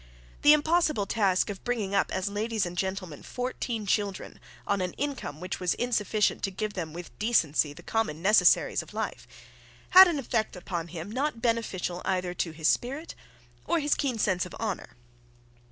[0.41, 5.39] The impossible task of bringing up as ladies and gentlemen fourteen children on an income
[5.39, 9.27] which was insufficient to give them with decency the common necessities of life,
[9.91, 13.13] had had an effect upon him not beneficial either to his spirit,
[13.67, 14.97] or his keen sense of honour.